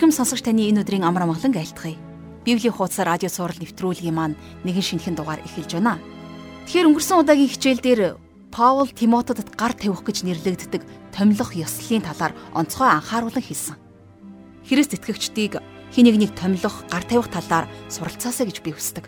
[0.00, 1.92] Эрхэм сонсогч таны энэ өдрийн амар амгалан айлтгая.
[2.48, 4.32] Библийн хуудас радио сурал нэвтрүүлгийн маань
[4.64, 6.00] нэгэн шинэхэн дугаар эхэлж байна.
[6.64, 8.16] Тэгэхээр өнгөрсөн удаагийн хичээл дээр
[8.48, 13.76] Паул Тимотед гар тавих гэж нэрлэгддэг томилох ёслолын талаар онцгой анхааруулan хэлсэн.
[14.64, 15.60] Христ итгэгчдийг
[15.92, 19.04] хин нэг томилох, гар тавих талаар суралцаасаа гэж би хүсдэг.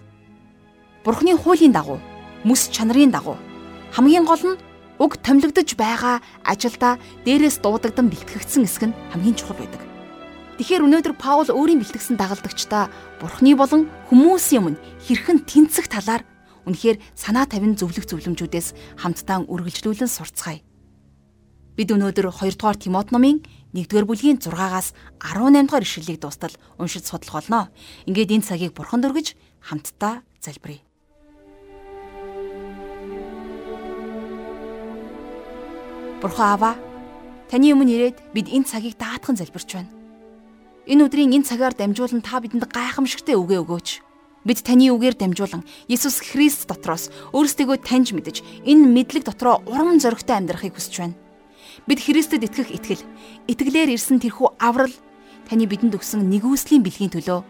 [1.08, 2.04] Бурхны хуулийн дагуу,
[2.44, 3.40] мэс чанарын дагуу
[3.96, 4.60] хамгийн гол нь
[5.00, 9.91] уг томилогдож байгаа ажилдаа дээрээс дуудагдан бэлтгэгдсэн эсэг нь хамгийн чухал байдаг.
[10.60, 16.28] Тэгэхээр өнөөдөр Паул өөрийн бэлтгэсэн дагалдагчдаа Бурхны болон хүмүүсийн өмнө хэрхэн тэнцэх талаар
[16.68, 20.60] үнэхээр санаа тавин зөвлөх зөвлөмжүүдээс хамтдаа үргэлжлүүлэн сурцгаая.
[21.72, 23.40] Бид өнөөдөр 2 дугаар Тимот номын
[23.72, 24.92] 1-р бүлгийн 6-аас
[25.24, 27.72] 18 дугаар ишлэлийг дуустал уншиж судлах болно.
[28.04, 29.32] Ингээд энэ цагийг Бурханд өргөж
[29.64, 30.84] хамтдаа залбирая.
[36.20, 36.76] Бурхан Аава,
[37.48, 40.01] таны өмнө ирээд бид энэ цагийг даатхан залбирч байна.
[40.82, 43.88] Энэ өдрийн энэ цагаар дамжуулан та бидэнд гайхамшигтай үгээ өгөөч.
[44.42, 50.42] Бид таны үгээр дамжуулан Иесус Христ дотроос өөрсдийгөө таньж мэдэж энэ мэдлэг дотроо урам зоригтой
[50.42, 51.14] амьдрахыг хүсэж байна.
[51.86, 53.06] Бид Христэд итгэх итгэл,
[53.46, 54.90] итгэлээр ирсэн тэрхүү аврал
[55.46, 57.46] таны бидэнд өгсөн нэгүслийн бэлгийн төлөө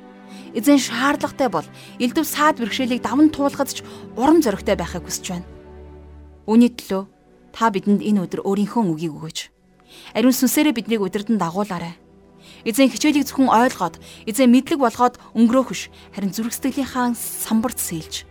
[0.53, 1.65] эзэн шаардлагатай бол
[1.97, 3.81] элдв саад бэрхшээлийг даван туулахад ч
[4.21, 5.49] урам зоригтой байхыг хүсэж байна.
[6.45, 7.09] Үүний төлөө
[7.57, 9.39] та бидэнд энэ өдөр өөрийнхөө үгийг өгөөч.
[10.13, 11.97] Ариун сүнсээрээ биднийг удирдан дагуулаарай.
[12.63, 18.25] Эзэн хичээлийг зөвхөн ойлгоод, эзэн мэдлэг болгоод өнгөрөөхөш, харин зүрх сэтгэлийнхаа самбарт сэлж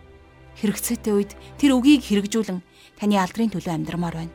[0.60, 2.60] хэрэгцээтэй үед тэр үгийг хэрэгжүүлэн
[2.96, 4.34] таны алдрын төлөө амьдрмаар байна.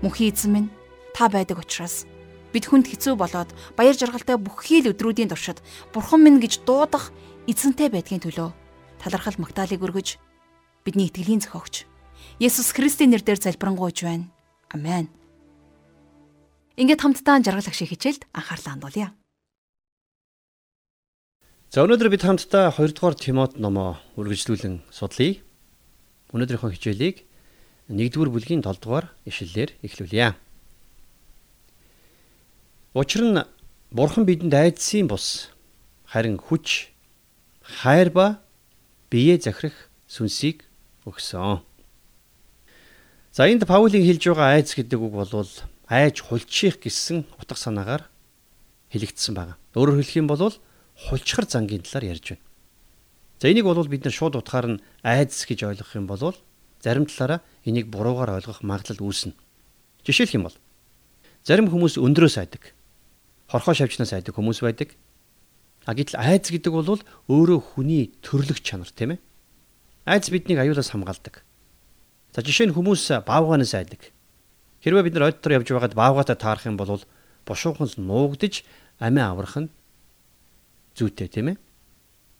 [0.00, 0.68] Мөнхийн эзэн минь
[1.12, 2.08] та байдаг учраас
[2.52, 5.60] бид хүнд хэцүү болоод баяр жаргалтай бүхий л өдрүүдийн туршид
[5.92, 7.12] бурхан минь гэж дуудах
[7.50, 8.52] эзэнтэй байдгийн төлөө
[9.02, 10.16] талархал магтаалыг өргөж
[10.84, 11.84] бидний итгэлийн зохиогч
[12.40, 14.28] Есүс Христийн нэрээр залбирanгуйж байна.
[14.68, 15.08] Амен.
[16.76, 19.08] Ингээд хамтдаа жаргал агшиг хичээлд анхаарлаа хандуулъя.
[21.76, 25.44] За өнөөдөр бид хамтдаа 2 дугаар Тимот номоо үргэлжлүүлэн судлая.
[26.32, 27.28] Өнөөдрийнхөө хичээлийг
[27.92, 30.32] 1-р бүлгийн 7 дугаар ишлэлээр эхлүүлье.
[32.96, 33.44] Учир нь
[33.92, 35.52] Бурхан бидэнд айдсын бус
[36.08, 36.96] харин хүч,
[37.60, 38.40] хайр ба
[39.12, 39.76] биеэ захирах
[40.08, 40.64] сүнсийг
[41.04, 41.60] өгсөн.
[43.36, 45.28] За энд Паулийн хэлж байгаа айц гэдэг үг бол
[45.92, 48.08] айж хулчих гэсэн утга санаагаар
[48.96, 49.60] хэлэгдсэн байна.
[49.76, 50.56] Өөрөөр хэлэх юм бол
[50.96, 52.44] хулчхар зангийн талаар ярьж байна.
[53.40, 56.34] За энийг бол бид нар шууд утгаар нь айдас гэж ойлгох юм бол
[56.80, 59.36] зарим талаараа энийг буруугаар ойлгох магадлал үүснэ.
[60.08, 60.56] Жишээлх юм бол
[61.44, 62.72] зарим хүмүүс өндрөөс айдаг.
[63.52, 64.96] Хорхоо шавчнаас айдаг хүмүүс байдаг.
[65.84, 69.20] А гэтэл айдас гэдэг бол өөрөө хүний төрлөх чанар тийм ээ.
[70.08, 71.44] Айдас биднийг аюулаас хамгаалдаг.
[72.32, 74.10] За жишээ нь хүмүүс баавгаанаас айдаг.
[74.80, 77.02] Хэрвээ бид нар ойдтор явж байгаад баавгаатай таарах юм бол
[77.46, 78.64] бушуухан л нуугдж
[78.98, 79.70] амиа аврах нь
[80.96, 81.56] зүйтэй тийм ээ.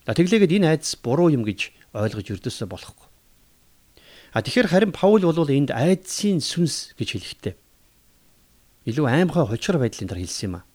[0.05, 3.07] За тэглээгээд энэ айдас буруу юм гэж ойлгож өрдөөсөө болохгүй.
[4.33, 7.55] А тэгэхээр харин Паул бол энд айдсын сүнс гэж хэлэхтэй.
[8.89, 10.67] Илүү аимхай хучир байдлын дараа хэлсэн юм а.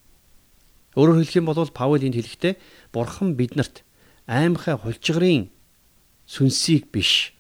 [0.97, 2.55] Өөрөөр хэлэх юм бол Паул энд хэлэхдээ
[2.93, 3.85] Бурхан биднэрт
[4.27, 5.51] аимхай хулчгарын
[6.27, 7.33] сүнсийг биш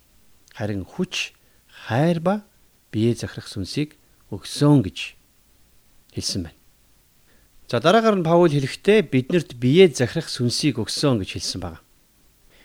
[0.53, 1.33] харин хүч,
[1.89, 2.45] хайр ба
[2.93, 3.97] бие захирах сүнсийг
[4.31, 5.17] өгсөн гэж
[6.13, 6.62] хэлсэн байна.
[7.71, 11.81] За дараагаар нь Паул хэлэхдээ биднэрт биеэ захирах сүнсийг өгсөн гэж хэлсэн байна.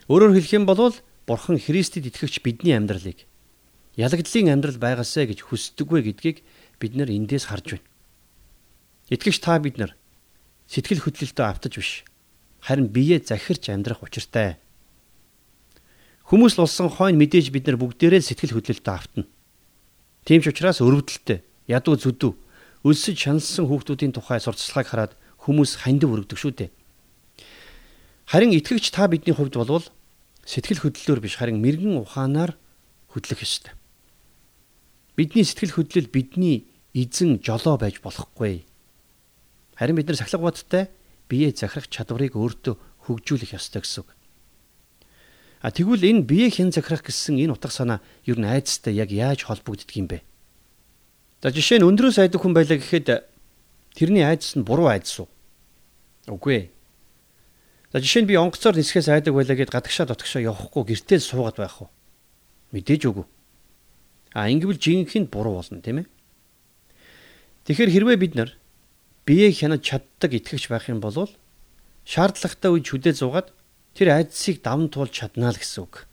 [0.07, 0.95] Өөрөөр хэлэх юм бол
[1.27, 3.27] Бурхан Христэд итгэгч бидний амьдралыг
[3.97, 6.37] ялагдлын амьдрал байгаасаа гэж хүсдэггүй гэдгийг
[6.79, 7.87] бид нар эндээс харж байна.
[9.09, 9.97] Итгэгч та бид нар
[10.69, 11.91] сэтгэл хөдлөлтөд автаж биш
[12.61, 14.61] харин биеэ захирч амьдрах учиртай.
[16.29, 19.25] Хүмүүс л улсан хойно мэдээж бид нар бүгдээрээ сэтгэл хөдлөлтөд автана.
[20.27, 21.39] Тийм ч учраас өрөвдөлтөй,
[21.71, 22.31] ядуу зүдүү
[22.87, 26.69] өлсөж шаналсан хүүхдүүдийн тухай сурталчилгааг хараад хүмүүс хандив өргөдөг шүү дээ.
[28.31, 29.87] Харин итгэгч та бидний хувьд болвол
[30.47, 32.55] сэтгэл хөдлөлөөр биш харин мэрэгэн ухаанаар
[33.11, 33.75] хөдлөх ёстой.
[35.19, 38.63] Бидний сэтгэл хөдлөл бидний эзэн жолоо байж болохгүй.
[39.75, 40.83] Харин бид нар сахилга бодтой
[41.27, 42.75] бие захирах чадварыг өөртөө
[43.07, 44.09] хөгжүүлэх ёстой гэсэн үг.
[45.61, 49.47] А тэгвэл энэ бие хэн захирах гэсэн энэ утга санаа ер нь айцтай яг яаж
[49.47, 50.23] холбогддөг юм бэ?
[51.37, 53.29] За жишээ нь өндрөөс айдаг хүн байлаа гэхэд
[53.93, 55.29] тэрний айдас нь буруу айдас уу?
[56.25, 56.65] Үгүй ээ.
[57.93, 61.77] За жишээ нь би онгоцоор нисгээс айдаг байлаа гэд гадагшаа дотгошоо явахгүй гэртээ суугаад байх
[61.85, 61.93] уу?
[62.73, 63.25] Мэдээж үгүй.
[64.33, 66.07] А ингэвэл жинхэнэ буруу болно тийм ээ.
[67.69, 68.57] Тэгэхээр хэрвээ бид нар
[69.29, 71.29] биеийг хянаж чаддаг итгэгч байх юм бол
[72.01, 73.53] шаардлагатай үед шүдээ зугаад
[73.93, 76.09] тэр айдсыг давн туулж чаднаа л гэсэн үг.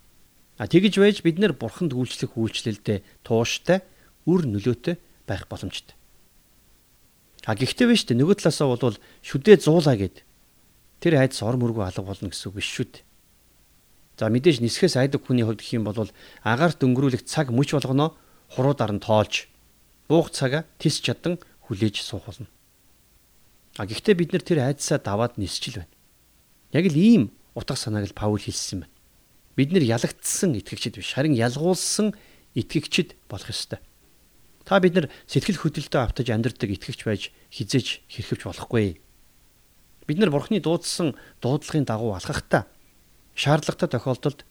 [0.60, 3.80] А тэгж байж бид нар бурханд үйлчлэх үйлчлэлдээ тууштай,
[4.26, 5.96] үр нөлөөтэй байх боломжтой.
[7.44, 10.24] А гэхдээ биш үү нөгөө талаасаа бол шүдээ зуулаа гэд
[11.04, 13.04] тэр айдас ор мөргөө алга болно гэсэн үг биш шүү дээ.
[14.16, 16.08] За мэдээж нисхээс айдаг хүний хувьд гэх юм бол
[16.40, 18.16] агаарт өнгөрүүлэх цаг мөч болгоно
[18.56, 19.50] хуруудаар нь тоолж
[20.08, 21.36] буух цагаа тис чадан
[21.68, 22.48] хүлээж суух болно.
[23.76, 25.92] А гэхдээ бид нар тэр айдсаа даваад нисчил байна.
[26.72, 28.94] Яг л ийм утга санааг л Паул хэлсэн байна.
[29.58, 32.14] Бид нар ялагдсан итгэгчид биш харин ялгуулсан
[32.54, 33.82] итгэгчид болох ёстой.
[34.64, 37.22] Та бид нар сэтгэл хөдлөлтөд автаж амьдрдаг итгэгч байж
[37.52, 38.96] хизээж хэрхэвч болохгүй.
[40.08, 42.64] Бид нар Бурхны дуудсан дуудлагын дагуу алхахдаа
[43.36, 44.44] шаардлагатай тохиолдолд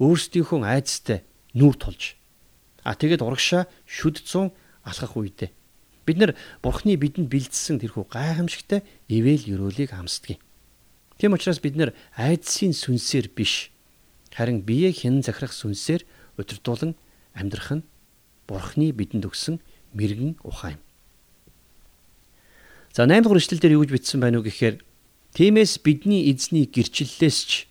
[0.00, 2.14] өөрсдийнхөө айдастай нүүр тулж
[2.86, 4.54] а тэгээд урагшаа шүдцэн
[4.86, 5.50] алхах үедээ
[6.08, 6.32] бид нар
[6.64, 8.80] бурхны бидэнд бэлдсэн тэрхүү гайхамшигтай
[9.12, 10.40] ивэл өрөөлийг хамсдаг.
[11.20, 13.68] Тийм учраас бид нар айдсын сүнсээр биш
[14.32, 16.08] харин бие хэн захирах сүнсээр
[16.40, 16.96] удирдуулан
[17.36, 17.84] амьдрах нь
[18.48, 19.60] бурхны бидэнд өгсөн
[19.92, 20.82] мэрэгэн ухаан юм.
[22.96, 24.80] За 8 дугаар ишлэл дээр юу гэж бичсэн байна уу гэхээр
[25.36, 27.68] тиймээс бидний эзний гэрчлэлээс ч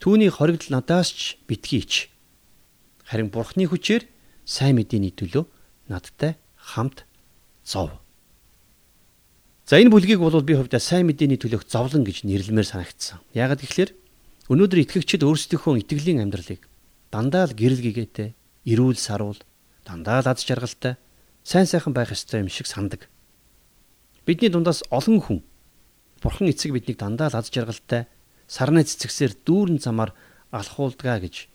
[0.00, 2.12] Түүний хоригдл надаас ч битгийч.
[3.08, 4.04] Харин Бурхны хүчээр
[4.44, 5.46] сайн мэдээний төлөө
[5.88, 7.08] надтай хамт
[7.64, 7.90] зов.
[9.64, 13.18] За энэ бүлгийг бол би хувьдаа сайн мэдээний төлөөх зовлон гэж нэрлэмээр санагдсан.
[13.32, 13.96] Яагаад гэвэл
[14.52, 16.68] өнөөдөр итгэгчид өөрсдийнхөө итгэлийн амьдралыг
[17.10, 18.36] дандаа л гэрэл гэгээтэй,
[18.68, 19.40] эрүүл саруул,
[19.86, 20.98] дандаа л аз жаргалтай,
[21.46, 23.06] сайн сайхан байх ёстой юм шиг сандаг.
[24.26, 25.40] Бидний дундаас олон хүн
[26.18, 28.10] Бурхан эцэг биднийг дандаа л аз жаргалтай,
[28.50, 30.10] сарны цэцгсээр дүүрэн замаар
[30.50, 31.46] алхуулдгаа гэж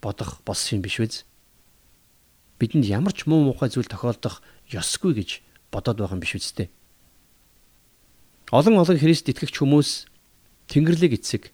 [0.00, 1.14] бодох болсон юм биш үз?
[2.56, 4.40] Бидэнд ямар ч муу мухай зүйл тохиолдох
[4.72, 6.72] ёсгүй гэж бодоод байгаа юм биш үстэй.
[8.48, 10.08] Олон олон Христ итгэгч хүмүүс
[10.72, 11.52] Тэнгэрлэг эцэг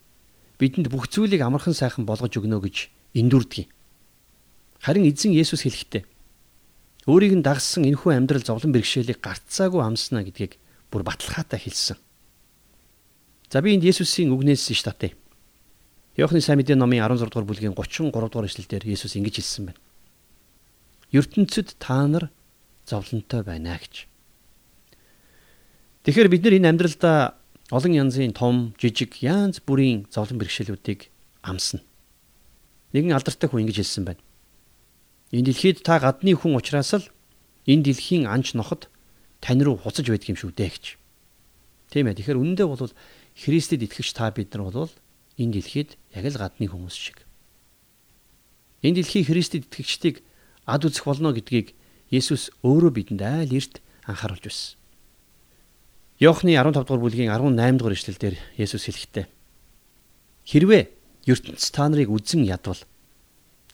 [0.63, 3.74] бидэнд бүх зүйлийг амархан сайхан болгож өгнө гэж эндүрдэг.
[4.85, 6.05] Харин эзэн Есүс хэлэхдээ
[7.09, 10.61] өөрийг нь дагсан энэхүү амьдрал зовлон бэрхшээлийг гарцаагүй амснаа гэдгийг
[10.93, 11.97] бүр баталгаатай хэлсэн.
[13.49, 15.17] За би энд Есүсийн үгнээс ш татъя.
[16.21, 19.81] Иохны сайн мэдээ номын 16 дугаар бүлгийн 33 дугаар эшлэлдэр Есүс ингэж хэлсэн байна.
[21.17, 22.29] ертөнцид та нар
[22.85, 24.05] зовлонтой байна гэж.
[26.05, 27.41] Тэгэхээр бид нар энэ амьдралдаа
[27.73, 31.09] олон янзын том, жижиг, янз бүрийн зовлон бэрхшээлүүдийг
[31.41, 31.81] амсна.
[32.93, 34.21] Нэгэн алдартай хүн ингэж хэлсэн байна.
[35.35, 37.11] Энэ дэлхийд та гадны хүн учраас л
[37.67, 38.87] энэ дэлхийн анч ноход
[39.43, 40.85] тань руу хуцаж байдаг юм шүү дээ гэж.
[41.91, 42.23] Тийм ээ.
[42.23, 42.95] Тэгэхээр үнэндээ бол
[43.35, 44.95] Христэд итгэж та бид нар бол
[45.35, 47.27] энэ дэлхийд яг л гадны хүмүүс шиг.
[48.87, 50.23] Энэ дэлхий Христэд итгэгчдийг
[50.71, 51.75] ад үзэх болно гэдгийг
[52.15, 54.79] Есүс өөрөө бидэнд айл эрт анхааруулж байсан.
[56.23, 59.27] Иохны 15 дугаар бүлгийн 18 дугаар ишлэлдэр Есүс хэлэхдээ
[60.45, 60.83] Хэрвээ
[61.27, 62.79] ертөнц та нарыг үзэн ядвал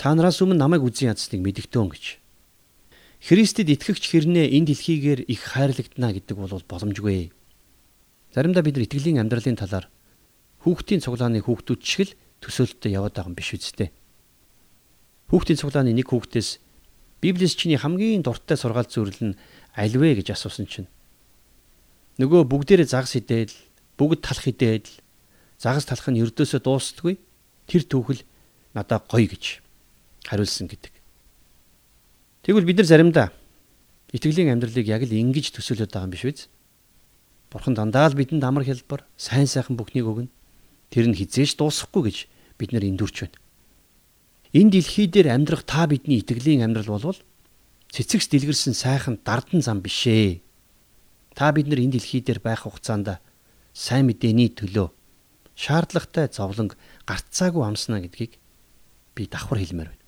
[0.00, 2.04] та нараас өмнө намайг үзэн ядсныг мэдэгтэн гэж.
[3.20, 7.28] Христэд итгэгч хэрнээ энэ дэлхийгээр их хайрлагдана гэдэг бол боломжгүй.
[8.32, 9.92] Заримдаа бид нар итгэлийн амьдралын талаар
[10.64, 13.92] хүүхдийн цуглааны хүүхдүүд шиг л төсөөлтөд яваад байгаа юм биш үсттэй.
[15.28, 16.64] Хүүхдийн цуглааны нэг хүүхдээс
[17.20, 19.38] Библиэс чиний хамгийн дуртай сургаал зөвлөл нь
[19.76, 20.88] альвэ гэж асуусан чинь
[22.16, 23.52] нөгөө бүгдээрээ загас идээд
[24.00, 24.88] бүгд талах идээд
[25.60, 27.20] загас талах нь ердөөсөө дуустдаггүй
[27.68, 28.24] тэр түүхэл
[28.72, 29.60] надаа гоё гэж
[30.24, 30.92] хариулсан гэдэг.
[32.44, 33.28] Тэгвэл бид нар заримдаа
[34.12, 36.48] итгэлийн амьдралыг яг л ингэж төсөөлөд байгаа юм биш үү?
[37.50, 40.30] Бурхан дандаа л бидэнд амар хэлбэр, сайн сайхан бүхнийг өгнө.
[40.90, 42.18] Тэр нь хизээж дуусахгүй гэж
[42.58, 43.38] бид нар эндүрч байна.
[44.54, 47.18] Энэ дэлхий дээр амьдрах та бидний итгэлийн амьдрал болвол
[47.90, 50.42] цэцэгс дэлгэрсэн сайхан дардан зам бишээ.
[51.34, 53.18] Та бид нар энэ дэлхий дээр байх хугацаанд
[53.74, 54.90] сайн мэдээний төлөө
[55.54, 56.74] шаардлагатай зовлонг
[57.06, 58.38] гарцаагүй амснаа гэдгийг
[59.14, 59.99] би давхар хэлмээр байна.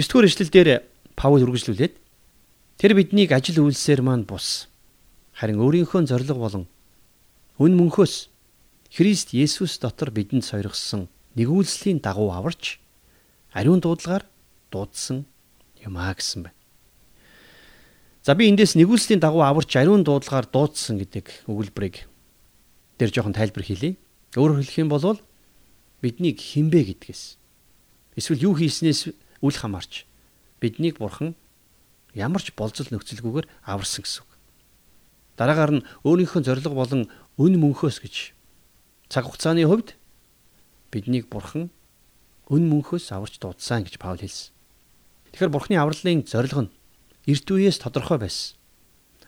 [0.00, 0.68] 9 дугаар эшлэлдэр
[1.12, 1.94] Паул үргэлжлүүлээд
[2.80, 4.72] тэр биднийг ажил үйлсээр маань бус
[5.36, 6.64] харин өөрийнхөө зориг болон
[7.60, 8.32] үн мөнхөөс
[8.88, 12.80] Христ Есүс дотор бидэнд сойргосон нэгүүлслийн дагуу аварч
[13.52, 14.24] ариун дуудлагаар
[14.72, 15.28] дуудсан
[15.84, 16.56] юм а гэсэн байна.
[18.24, 22.08] За би эндээс нэгүүлслийн дагуу аварч ариун дуудлагаар дуудсан гэдэг өгүүлбэрийг
[22.96, 24.00] дээр жоохон тайлбар хийлье.
[24.32, 25.20] Өөрөөр хэлэх юм бол
[26.00, 27.36] биднийг хинбэ гэдгээс
[28.16, 30.04] эсвэл юу хийснээс үл хамаарч
[30.60, 31.34] биднийг бурхан
[32.14, 34.24] ямар ч болцол нөхцөлгүйгээр аварсан гэсэн.
[35.40, 37.08] Дараагаар нь өөрийнхөө зориг болон
[37.40, 38.36] үн мөнхөөс гэж
[39.08, 39.96] цаг хугацааны хувьд
[40.92, 41.72] биднийг бурхан
[42.52, 44.52] үн мөнхөөс аварч дуудсан гэж Паул хэлсэн.
[45.32, 46.72] Тэгэхээр бурхны авралын зориг нь
[47.24, 48.58] эрт үеэс тодорхой байсан.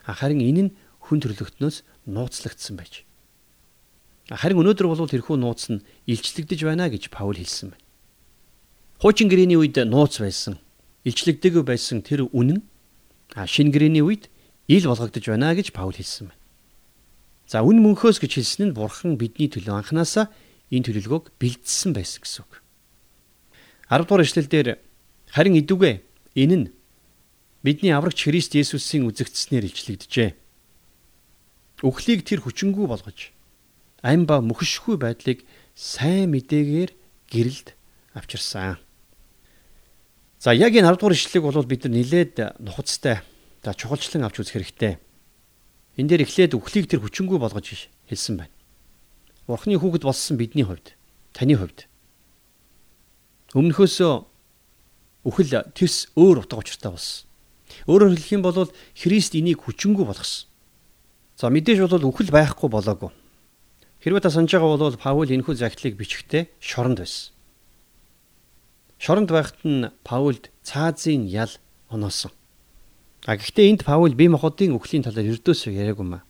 [0.04, 3.06] Харин энэ нь хүн төрлөختнөөс нууцлагдсан байж.
[4.28, 7.81] Харин өнөөдөр бол тэрхүү нууц нь илчлэгдэж байна гэж Паул хэлсэн байна.
[9.02, 10.62] Хуучин гэрээний үед нууц байсан,
[11.02, 12.62] илчлэгдээг байсан тэр үнэн
[13.34, 14.30] а шин гэрээний үед
[14.70, 16.38] ил болгогдож байна гэж Паул хэлсэн байна.
[17.50, 20.30] За үн мөнхөөс гэж хэлсэн нь бурхан бидний төлөө анханасаа
[20.70, 22.62] энэ төлөвлөгөөг бэлдсэн байсан гэсэн үг.
[23.90, 24.78] 10 дугаар эшлэлдэр
[25.34, 25.92] харин идүгэ
[26.38, 26.66] энэ нь
[27.66, 30.30] бидний аврагч Христ Есүсийн үзэгдснээр илчлэгдэжээ.
[31.82, 33.34] Үхлийг тэр хүчингү болгож
[34.06, 35.42] ам ба мөхшгүй байдлыг
[35.74, 36.94] сайн мэдээгээр
[37.34, 37.74] гэрэлд
[38.14, 38.78] авчирсан.
[40.42, 43.22] За яг энэ 10 дугаар ишлэлийг бол бид нар нилээд нухацтай
[43.62, 44.98] за чухалчлан авч үзэх хэрэгтэй.
[45.94, 48.54] Энэ дээр эхлээд үхлийг тэр хүчингү болгож хэлсэн байна.
[49.46, 50.98] Бурхны хүүхэд болсон бидний хувьд,
[51.30, 51.86] таны хувьд
[53.54, 54.12] өмнөхөөсөө
[55.30, 57.22] үхэл тэрс өөр утга учиртай болсон.
[57.86, 58.66] Өөрөөр хэлэх юм бол
[58.98, 60.50] Христ энийг хүчингү болгосон.
[61.38, 63.14] За мэдээж бол үхэл байхгүй болоогүй.
[64.02, 67.30] Хэрвээ та санаж байгаа бол Паул энэхүү загтлыг бичихтэй шоронд байсан.
[69.02, 71.50] Шоронд байхад нь Паулд цаазын ял
[71.90, 72.30] оноосон.
[73.26, 76.22] А гэхдээ энд Паул бие махбодын үхлийн талаар ердөөсөө яриаггүй маа.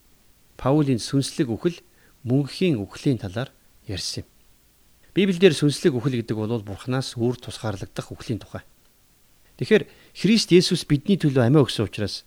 [0.57, 1.85] Паулийн сүнслэг үхэл
[2.25, 3.53] мөнхийн үхлийн талаар
[3.85, 4.29] ярьсан юм.
[5.13, 8.65] Библиэлд сүнслэг үхэл гэдэг бол Бурханаас үр тусгаарлагдах үхлийн тухай.
[9.61, 9.85] Тэгэхээр
[10.17, 12.25] Христ Есүс бидний төлөө амиа өгсөн учраас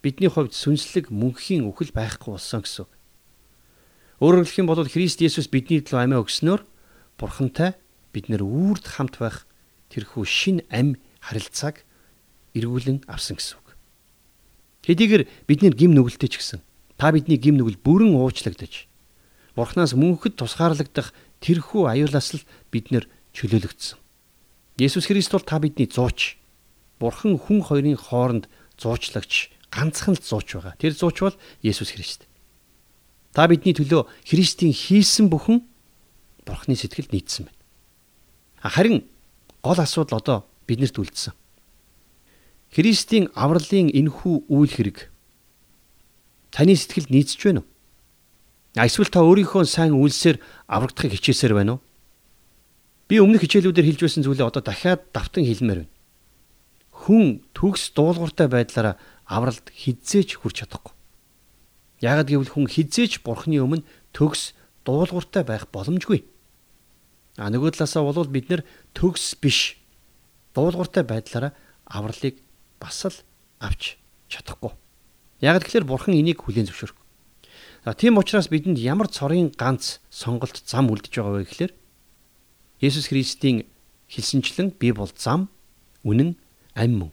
[0.00, 2.88] бидний хувьд сүнслэг мөнхийн үхэл байхгүй болсон гэсэн.
[4.24, 6.64] Өөрөөр хэлэх юм бол Христ Есүс бидний төлөө амиа өгснөөр
[7.20, 7.76] Бурхантай
[8.16, 9.44] бид нэр үрд хамт байх
[9.92, 11.84] тэрхүү шин ам харилцааг
[12.56, 13.68] эргүүлэн авсан гэсэн үг.
[14.88, 16.60] Хэдийгээр бидний гим нүгэлтэй ч гэсэн
[16.96, 18.88] та бидний гим нүгэл бүрэн уучлагдаж
[19.52, 21.12] Бурханаас мөнхөд тусгаарлагдах
[21.44, 23.04] тэрхүү аюулаас л бид нэр
[23.36, 24.00] чөлөөлөгдсөн.
[24.80, 26.40] Есүс Христ бол та бидний зууч.
[26.96, 28.48] Бурхан хүн хоёрын хооронд
[28.80, 30.74] зуучлагч ганцхан л зууч байгаа.
[30.80, 32.24] Тэр зууч бол Есүс Христ.
[33.36, 35.60] Та бидний төлөө Христийн хийсэн бүхэн
[36.48, 37.60] Бурханы сэтгэлд нийцсэн байна.
[38.64, 39.04] Харин
[39.62, 41.32] гол асуудал одоо биднэрт үлдсэн.
[42.74, 45.12] Христийн авралын энхүү үйл хэрэг
[46.50, 47.68] таны сэтгэлд нийцж байна уу?
[48.74, 51.80] Эсвэл та өөрийнхөө сайн үйлсээр аврагдахыг хичээсээр байна уу?
[53.06, 55.92] Би өмнөх хичээлүүдээр хэлж байсан зүйлээ одоо дахиад давтан хэлмээр байна.
[56.90, 58.96] Хүн төгс дуулууртай байдлаараа
[59.28, 60.96] авралт хизээч хүрч чадахгүй.
[62.00, 63.84] Яагад гэвэл хүн хизээч бурхны өмнө
[64.16, 64.56] төгс
[64.88, 66.24] дуулууртай байх боломжгүй.
[67.40, 68.62] А нөгөө талаасаа бол бид нэр
[68.92, 69.80] төгс биш
[70.52, 71.56] дуулууртай байдлаараа
[71.88, 72.36] авралыг
[72.76, 73.16] бас л
[73.60, 73.96] авч
[74.28, 74.72] чадахгүй.
[75.40, 76.98] Яг тэгэхээр бурхан энийг хүлээн зөвшөөрөх.
[77.84, 81.72] За тийм учраас бидэнд ямар цорын ганц сонголт зам үлдэж байгаа вэ гэхээр
[82.82, 83.66] Есүс Христийн
[84.06, 85.48] хэлсэнчлэн би бол зам,
[86.04, 86.38] үнэн,
[86.74, 87.10] амь мөн.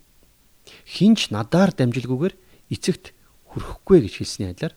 [0.85, 2.35] Хинч надаар дамжилгүйгээр
[2.69, 3.13] эцэгт
[3.49, 4.75] хүрэхгүй гэж хэлсний адилаар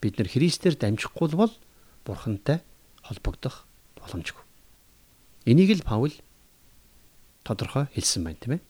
[0.00, 1.52] бид нар Христээр дамжихгүй бол
[2.04, 2.64] Бурхантай
[3.04, 3.68] холбогдох
[4.00, 4.47] боломжгүй.
[5.44, 6.12] Энийг л Паул
[7.44, 8.62] тодорхой хэлсэн байна тийм ээ.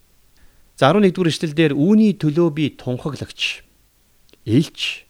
[0.76, 3.66] За 11 дугаар эшлэлдэр үүний төлөө би тунхаглагч
[4.46, 5.08] элч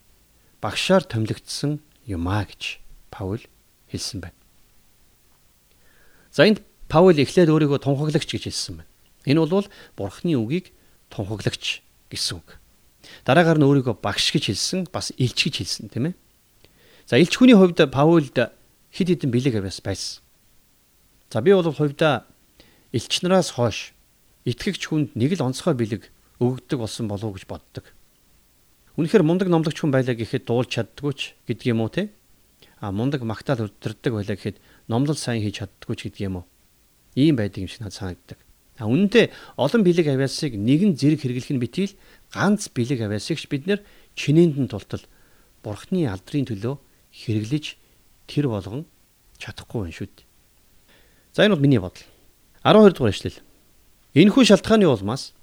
[0.60, 3.42] багшаар томилогдсон юмаа гэж Паул
[3.92, 4.38] хэлсэн байна.
[6.32, 8.90] За энд Паул эхлээд өөрийгөө тунхаглагч гэж хэлсэн байна.
[9.28, 10.72] Энэ бол Бурхны үгийг
[11.12, 12.56] тунхаглагч гэсэн үг.
[13.28, 16.14] Дараагаар нь өөрийгөө багш гэж хэлсэн, бас элч гэж хэлсэн тийм ээ.
[17.04, 20.24] За элч хүний хувьд Паулд хэд хэдэн бэлэг авяас байсан.
[21.30, 22.25] За би бол хувьдаа
[22.92, 23.92] элч нараас хойш
[24.49, 26.08] итгэгч хүнд нэг л онцгой бэлэг
[26.40, 27.85] өгөгдөг болсон болов уу гэж боддог.
[28.97, 32.08] Үнэхээр мундаг номлогч хүн байлаа гэхэд дуулж чаддгүй ч гэдэг юм уу те?
[32.80, 34.56] А мундаг магтаал өдөрдөг байлаа гэхэд
[34.88, 36.47] номлол сайн хийж чаддгүй ч гэдэг юм уу?
[37.12, 38.38] Ийм байдаг юм шиг надад санагддаг.
[38.80, 39.28] А үнэндээ
[39.61, 41.99] олон бэлэг авиасыг нэгэн зэрэг хэрэглэх нь битгий л
[42.32, 43.85] ганц бэлэг авиасыгч бид нэр
[44.16, 45.04] чинээнд нь тултал
[45.66, 46.78] бурхны алдрын төлөө
[47.12, 47.76] хэрэглэж
[48.30, 48.87] тэр болгон
[49.37, 50.27] чадахгүй байх шүү дээ.
[51.38, 52.02] За энэ бол миний бодол.
[52.66, 53.38] 12 дугаар эшлэл.
[54.18, 55.38] Энэхүү шалтгааны улмаас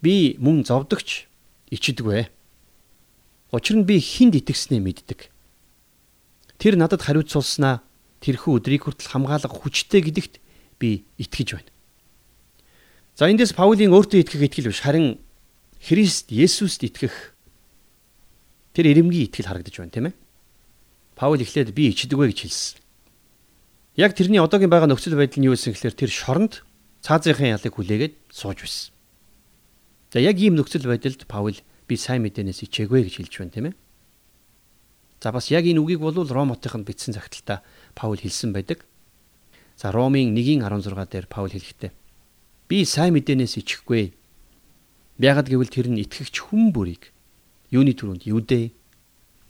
[0.00, 1.28] би мөн зовдөгч
[1.68, 2.32] ичдэгвэ.
[3.52, 5.28] Учир нь би хинд итгэснээ мэддэг.
[6.56, 7.84] Тэр надад хариуцуулснаа
[8.24, 10.40] тэрхүү өдрийг хүртэл хамгаалах хүчтэй гэдэгт
[10.80, 11.68] би итгэж байна.
[13.12, 15.20] За эндээс Паулийн өөртөө итгэх итгэл биш харин
[15.76, 17.36] Христ Есүст итгэх
[18.72, 20.16] тэр эрэмгийн итгэл харагдаж байна тийм ээ.
[21.20, 22.81] Паул эхлээд би ичдэгвэ гэж хэлсэн.
[23.96, 26.64] Яг тэрний одоогийн байгаа нөхцөл байдал нь юу гэсэн гэхээр тэр шоронд
[27.04, 28.88] цаазынхын ялыг хүлээгээд сууж байсан.
[30.08, 33.76] За яг ийм нөхцөл байдалд Паул би сайн мэдээнээс ичээгүй гэж хэлж байна тийм ээ.
[35.20, 37.60] За бас яг энэ үгийг бол Ромотынд бичсэн загталтаа
[37.92, 38.88] Паул хэлсэн байдаг.
[39.76, 41.92] За Ромын 1:16 дээр Паул хэлэхдээ
[42.72, 44.16] би сайн мэдээнээс ичихгүй.
[45.20, 47.12] Бягад гэвэл тэр нь итгэгч хүн бүрийг
[47.68, 48.72] юуны түрүүнд юудэ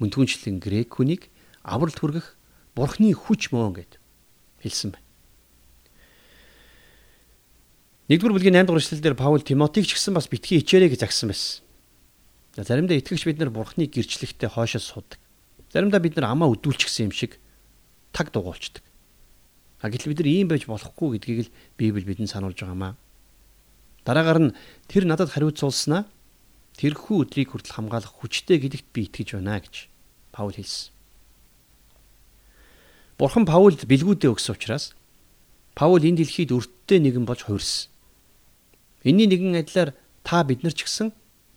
[0.02, 1.30] мөн түнчлэн грек хүнийг
[1.62, 2.34] авралт хүргэх
[2.74, 4.01] бурхны хүч мөн гэд
[4.62, 5.06] хэлсэн байна.
[8.10, 11.62] Нэгдүгээр бүлгийн 8 дугаар эшлэлдэр Паул Тимотиг ч гэсэн бас битгий хичээрэй гэж загсан байсан.
[12.52, 15.16] За заримдаа итгэгч бид нар бурхны гэрчлэгтээ хойшоо суудаг.
[15.72, 17.40] Заримдаа бид нар амаа өдүүлчихсэн юм шиг
[18.12, 18.84] таг дугуулцдаг.
[19.80, 23.00] А гэтэл бид нар ийм байж болохгүй гэдгийг л Библи бидэнд сануулж байгаамаа.
[24.04, 24.54] Дараагаар нь
[24.90, 26.04] тэр надад хариуцуулснаа
[26.76, 29.88] тэрхүү өдрийг хүртэл хамгаалах хүчтэй гэдэгт би итгэж байна гэж
[30.36, 30.92] Паул хэлсэн.
[33.18, 34.96] Бурхан Паулд бэлгүүдээ өгсөн учраас
[35.74, 37.88] Паул энэ дэлхийд өрттэй нэгэн болж хувирсан.
[39.04, 39.90] Энийний нэгэн адилаар
[40.22, 41.12] та бид нар ч гэсэн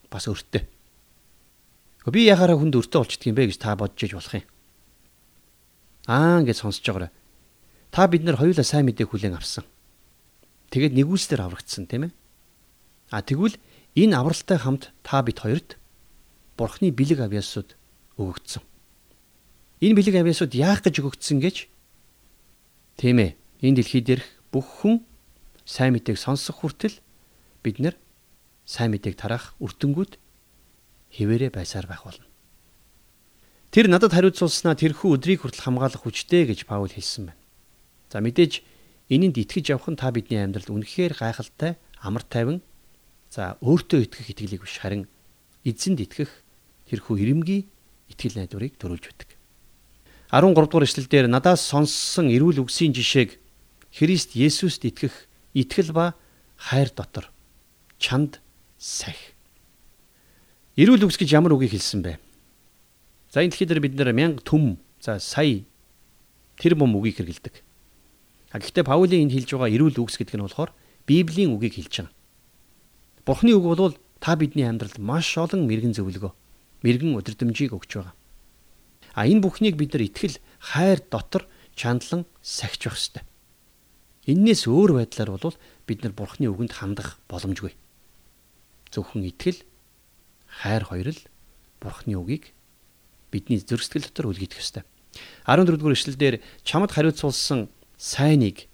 [0.08, 0.64] бас өрттэй.
[2.08, 4.46] Би яхаараа хүнд өртөө болчдөг юм бэ гэж та бодож иж болох юм.
[6.08, 7.12] Аа гэж сонсож байгаарай.
[7.92, 9.66] Та бид нар хоёулаа сайн мэдээг хүлээн авсан.
[10.70, 12.14] Тэгээд нэгүслэр аврагдсан тийм ээ.
[13.10, 13.58] А тэгвэл
[13.98, 15.78] энэ авралтай хамт та бид хоёрт
[16.56, 17.76] Бурхны бэлэг авьяасууд
[18.16, 18.64] өгөгдсөн.
[19.84, 21.68] Энэ бэлэг авьяасууд яах гэж өгөгдсөн гэж
[22.96, 23.32] тийм ээ.
[23.60, 25.04] Энэ дэлхий дээрх бүх хүн
[25.68, 27.02] сайн мэдээг сонсох хүртэл
[27.66, 27.96] бид нар
[28.64, 30.16] сайн мэдээг тараах үртэнгүүд
[31.12, 32.24] хിവэрэ байсаар байх болно.
[33.76, 37.42] Тэр надад хариуцуулснаа тэрхүү өдрийг хүртэл хамгаалах хүчтэй гэж Паул хэлсэн байна.
[38.08, 38.64] За мэдээж
[39.12, 42.64] энэнд итгэж явах нь та бидний амьдралд үнэхээр гайхалтай, амар тайван
[43.28, 45.12] за өөртөө итгэх итгэлийг биш харин
[45.68, 46.32] эзэнд итгэх
[46.88, 47.68] тэрхүү ирэмгий
[48.08, 49.35] итгэл найдварыг төрүүлж өгдөг.
[50.36, 53.40] 13 дугаар эшлэлдэр надаас сонссон эрүүл үгсийн жишээг
[53.88, 56.12] Христ Есүст итгэх итгэл ба
[56.60, 57.32] хайр дотор
[58.04, 58.44] чанд
[58.76, 59.32] сахи.
[60.76, 62.20] Эрүүл үгс гэж ямар үгийг хэлсэн бэ?
[63.32, 65.64] За энэ дэлхийд бид нэр мянга төм за сая
[66.60, 67.56] тэр бом үгийг хэрэгэлдэг.
[68.52, 70.76] А гэхдээ Паулийн энд хэлж байгаа эрүүл үгс гэдэг нь болохоор
[71.08, 72.16] Библийн үгийг хэлж байгаа.
[73.24, 76.36] Бурхны үг бол та бидний амьдралд маш олон мэрэгэн зөвлөгөө,
[76.84, 78.16] мэрэгэн өдөрдмжийг өгч байгаа.
[79.16, 83.24] А энэ бүхнийг бид нар итгэл хайр дотор чандлан сахиж байх ёстой.
[84.28, 85.56] Иннээс өөр байдлаар бол
[85.88, 87.72] бид нар Бурхны үгэнд хандах боломжгүй.
[88.92, 89.64] Зөвхөн итгэл
[90.52, 91.22] хайр хоёр л
[91.80, 92.52] Бурхны үгийг
[93.32, 94.84] бидний зүрх сэтгэл дотор үлгийдэх ёстой.
[95.48, 96.36] 14 дугаар эшлэлдэр
[96.68, 98.68] чамд хариуцуулсан сайныг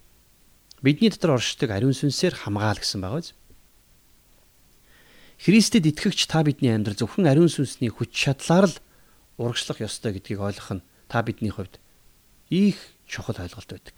[0.82, 3.30] бидний дотор оршдог ариун сүнсээр хамгаал гэсэн байгаа биз?
[5.38, 8.76] Христэд итгэгч та бидний амьдрал зөвхөн ариун сүнсний хүч чадлаар л
[9.42, 11.82] урагшлах ёстой гэдгийг ойлгох нь та бидний хувьд
[12.48, 12.78] их
[13.10, 13.94] чухал ойлголт байдаг.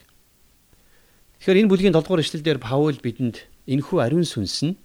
[1.39, 4.81] Тэгэхээр энэ бүлгийн 7 дугаар эшлэлдэр Паул бидэнд энэхүү ариун сүнс нь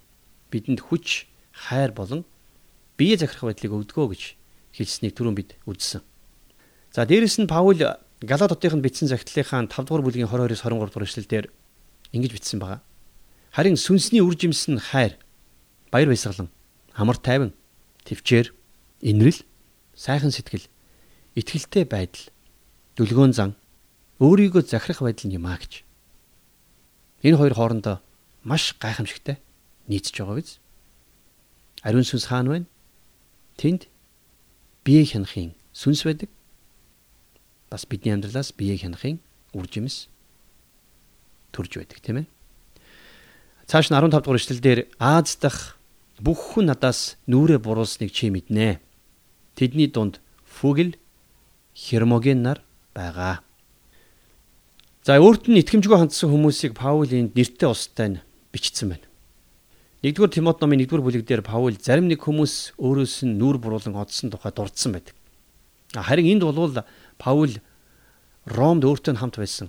[0.51, 2.27] бидэнд хүч, хайр болон
[2.99, 4.23] бие захирах байдлыг өгдөгөө гэж
[4.75, 6.03] хэлснийг түрүүн бид үзсэн.
[6.91, 7.79] За дээрэс нь Паул
[8.19, 11.45] Галаад хотынд бичсэн загтлынхаа 5 дугаар бүлгийн 22-оос 23 дугаар эшлэлдэр
[12.11, 12.83] ингэж бичсэн байгаа.
[13.55, 15.15] Харин сүнсний үр жимс нь хайр,
[15.87, 16.51] баяр баясгалан,
[16.91, 17.55] амар тайван,
[18.03, 18.51] төвчээр,
[18.99, 19.39] инрэл,
[19.99, 20.63] сайхан сэтгэл,
[21.35, 22.31] итгэлтэй байдал,
[22.95, 23.51] дүлгөөн зан,
[24.23, 25.83] өөрийгөө захирах байдал юм а гэж.
[27.27, 27.99] Энэ хоёр хоорондоо
[28.47, 29.43] маш гайхамшигтай
[29.91, 30.63] нийцж байгаа биз?
[31.83, 32.59] Ариун сүнс хаана вэ?
[33.59, 33.91] Тэнд
[34.87, 36.31] бие хянахын сүнс байдаг
[37.67, 39.19] бас бидний амьдралаас бие хянахын
[39.51, 40.07] үр жимс
[41.51, 42.27] төрж байдаг тийм ээ.
[43.67, 45.75] Цааш нь 15 дугаар эшлэлдэр Аз дахь
[46.17, 48.79] бүх хүн надаас нүрэ буруулсныг чи мэднэ.
[49.59, 50.95] Тэдний дунд Фүгэл
[51.75, 52.63] Хермоген нар
[52.95, 53.43] байгаа.
[55.03, 58.23] За өөрт нь итгэмжгүй хандсан хүмүүсийг Паул энд нэртэй устай нь
[58.55, 59.07] бичсэн байна.
[59.99, 64.31] 1-р Тимот номын 1-р бүлэг дээр Паул зарим нэг хүмүүс өөрөөс нь нүур буруулан одсон
[64.31, 65.11] тухай дурдсан байдаг.
[65.91, 66.79] Харин энд бол
[67.19, 67.59] Паул
[68.47, 69.67] Ромд өөртөө хамт байсан.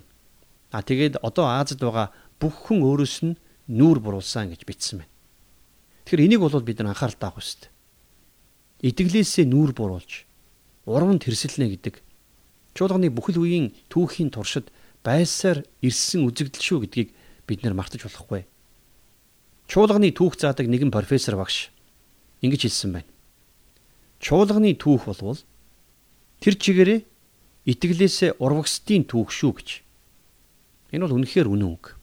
[0.71, 3.35] А тэгээд одоо Азад байгаа бүх хүн өөрөөс нь
[3.67, 5.11] нүүр буруулсан гэж бичсэн байна.
[6.07, 7.67] Тэгэхээр энийг бол бид нар анхаарал таах ёстой.
[8.81, 10.25] Итгэлээсээ нүүр буруулж
[10.89, 12.01] урам тэрсэлнэ гэдэг
[12.73, 14.73] чуулганы бүхэл үеийн түүхийн туршид
[15.05, 17.09] байсаар ирсэн үзэгдэл шүү гэдгийг
[17.45, 18.45] бид нар мартаж болохгүй.
[19.69, 21.69] Чуулганы түүх заадаг нэгэн профессор багш
[22.41, 23.09] ингэж хэлсэн байна.
[24.17, 25.41] Чуулганы түүх болвол
[26.41, 27.05] тэр чигээрээ
[27.69, 29.69] итгэлээсээ урвагсдын түүх шүү гэж.
[30.91, 31.95] Энэ бол үнэхээр үнэн үг.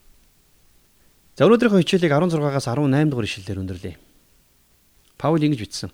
[1.34, 3.94] За өнөөдрийнхөө хичээлийг 16-аас 18 дугаар ишлэлээр өндөрлөе.
[5.18, 5.90] Паул ингэж бичсэн.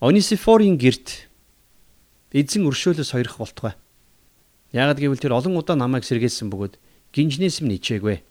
[0.00, 1.28] Онисифорын герт
[2.32, 3.76] эзэн өршөөлөс хоёрох болтугай.
[4.72, 6.80] Яагад гэвэл тэр олон удаа намайг сэргээсэн бөгөөд
[7.12, 8.24] гинжнээс минь ичээгүй.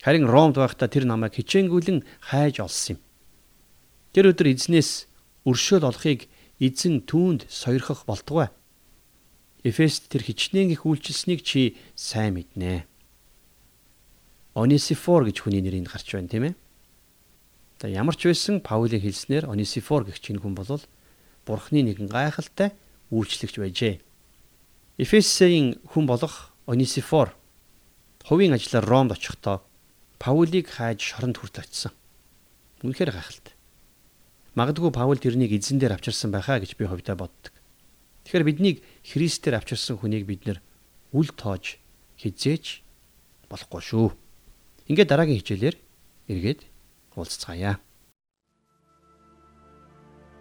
[0.00, 3.00] Харин Ромд байхдаа тэр намайг хичээнгүйлэн хайж олсон юм.
[4.16, 5.12] Тэр өдөр эзнээс
[5.44, 8.48] өршөөл олохыг эзэн түүнд сойрхох болтугай.
[9.68, 12.88] Эфест тэр хичнээн их үйлчилсэнийг чи сайн мэднэ.
[14.56, 16.54] Онисифор гэж хүний нэрийг гарч байна тийм ээ.
[17.82, 20.78] За ямар ч байсан Паулийн хэлснээр Онисифор гэх чинь хүн бол
[21.42, 22.70] Бурхны нэгэн гайхалтай
[23.10, 23.98] үйлчлэгч байжээ.
[25.02, 27.34] Эфесийн хүн болох Онисифор
[28.22, 29.66] хувийн ажлаар Ромд очихдоо
[30.22, 31.90] Паулийг хайж шоронд хүрт очсон.
[32.86, 33.58] Үнэхээр гайхалтай.
[34.54, 37.50] Магадгүй Паул тэрнийг эзэн дээр авчирсан байхаа гэж би хувьдаа боддог.
[38.30, 40.62] Тэгэхээр биднийг Христээр авчирсан хүнийг бид нэр
[41.10, 41.82] үл тоож
[42.14, 42.86] хизээч
[43.50, 44.14] болохгүй шүү.
[44.86, 45.76] Ингээд дараагийн хичээлээр
[46.30, 46.70] эргээд
[47.16, 47.78] уулзцаая.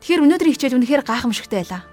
[0.01, 1.83] Тэгэхээр өнөөдрийн хичээл үнэхээр гайхамшигтай байлаа.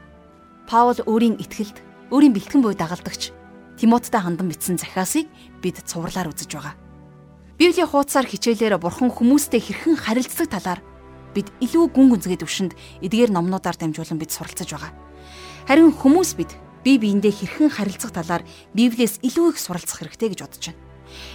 [0.64, 1.76] Паул өөрийн итгэлд,
[2.08, 3.36] өөрийн бэлтгэн буй дагалдагч
[3.78, 5.30] Тимоттай хандан бичсэн захиасыг
[5.62, 6.74] бид цувралаар үзэж байгаа.
[7.62, 10.80] Библийн хуудасаар хичээлээр бурхан хүмүүстэй хэрхэн харилцдаг талаар
[11.30, 12.74] бид илүү гүн гүнзгий төвшөнд
[13.06, 14.90] эдгээр номнуудаар дамжуулан бид суралцж байгаа.
[15.70, 16.50] Харин хүмүүс бид
[16.82, 18.42] бие биендээ хэрхэн харилцах талаар
[18.74, 20.82] Библиэс илүү их суралцах хэрэгтэй гэж бодож байна.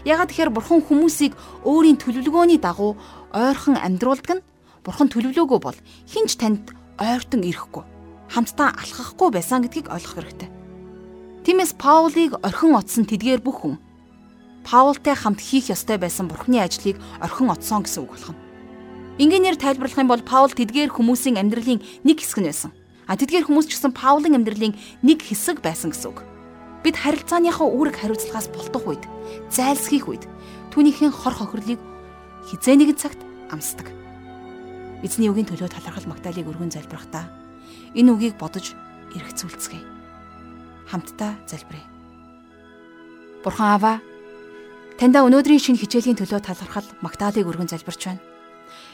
[0.03, 2.99] Ягаад тэгэхээр бурхан хүмүүсийг өөрийн төлөвлөгөөний дагуу
[3.33, 4.45] ойрхон амьдруулдаг нь
[4.85, 7.83] бурхан төлөвлөөгөө бол хинч танд ойртон ирэхгүй
[8.29, 10.49] хамтдаа алхахгүй байсан гэдгийг ойлгох хэрэгтэй.
[11.43, 13.75] Тиймээс Паулийг орхин оцсон тэдгээр бүх хүн
[14.63, 18.41] Паултай хамт хийх ёстой байсан бурхны ажлыг орхин оцсон гэсэн үг болох нь.
[19.19, 22.71] Ингээнээр тайлбарлах юм бол Паул тэдгээр хүмүүсийн амьдралын нэг хэсэг нь байсан.
[23.05, 26.23] А тэдгээр хүмүүс ч гэсэн Паулын амьдралын нэг хэсэг байсан гэсэн үг.
[26.81, 29.03] Бид харилцааныхаа үүрэг хариуцлагаас болтох үед,
[29.51, 30.23] зайлсхийх үед
[30.71, 31.79] түүнийхэн хор хохирлыг
[32.49, 33.19] хизээ нэгэн цагт
[33.51, 33.87] амсдаг.
[35.03, 37.27] Эзний үгийн төлөө талархал магтаалыг өргөн залбирахдаа
[37.95, 38.75] энэ үгийг бодож
[39.15, 39.83] эргэцүүлцгээе.
[40.87, 41.87] Хамтдаа залбирая.
[43.43, 43.93] Бурхан Аава,
[44.99, 48.23] таньда өнөөдрийн шинэ хичээлийн төлөө талархал магтаалыг өргөн залбирч байна.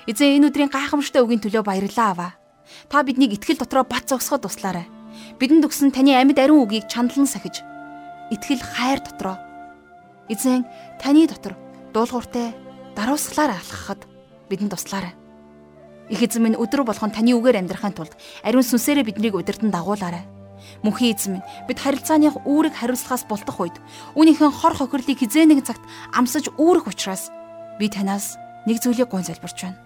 [0.09, 2.31] Эзэн энэ өдрийн гайхамшигтай үгийн төлөө баярлалаа аваа.
[2.89, 4.89] Та биднийг итгэл дотроо бат зогсоход туслаарай.
[5.37, 7.61] Бидэнд өгсөн таны амьд ариун үгийг чандлан сахиж
[8.29, 9.37] итгэл хайр дотроо
[10.29, 10.65] эзэн
[11.01, 11.57] таны дотор
[11.93, 12.53] дуулууртай
[12.99, 14.03] даруусгалаар алхахад
[14.51, 15.15] бидэнд туслаарай.
[16.11, 18.11] Их эзэн минь өдөр болгон таны үгээр амьдрахын тулд
[18.43, 20.27] ариун сүнсээрээ биднийг удирдан дагуулаарай.
[20.83, 23.77] Мөнхийн эзэн минь бид харилцааны үүрэг хариуцлагаас болтох үед
[24.19, 25.79] үүнийхэн хор хохирлыг хизээ нэг цагт
[26.11, 27.31] амсаж үүрэх учраас
[27.79, 28.35] би танаас
[28.67, 29.79] нэг зүйлийг гон залбирч байна.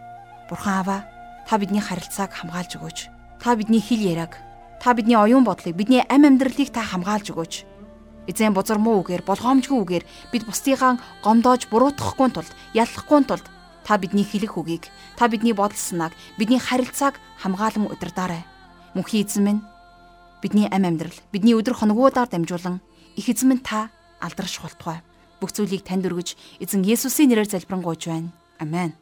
[0.49, 0.97] Бурхан Аава,
[1.45, 2.99] та бидний харилцааг хамгаалж өгөөч.
[3.38, 4.41] Та бидний хэл яриаг,
[4.82, 7.54] та бидний оюун бодлыг, бидний амь амьдралыг та хамгаалж өгөөч.
[8.27, 13.45] Эзэн бузар муу үгээр, болгоомжгүй үгээр бид бусдыгаа гомдоож буруутгахгүй тулд, яллахгүй тулд
[13.83, 14.88] Та бидний хэлэх үгийг,
[15.19, 18.47] та бидний бодол санааг, бидний харилцааг хамгаалan удирдаарай.
[18.95, 19.62] Мөнхийн эзэн минь
[20.39, 22.79] бидний амь амьдрал, бидний өдөр хоногуудаар дамжуулан
[23.19, 23.91] их эзэн минь та
[24.23, 25.03] алдарш болтугай.
[25.43, 28.31] Бүх зүйлийг танд өргөж, эзэн Есүсийн нэрээр залбирanгуйж байна.
[28.55, 28.95] Амен.